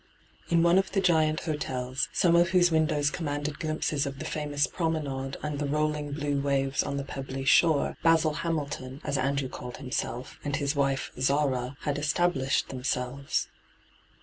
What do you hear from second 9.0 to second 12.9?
as Andrew called himself, and his wife' Zara,' had established